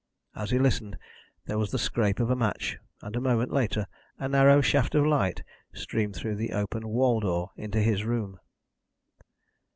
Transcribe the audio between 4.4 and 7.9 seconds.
shaft of light streamed through the open wall door into